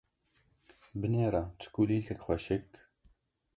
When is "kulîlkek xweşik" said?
1.73-2.69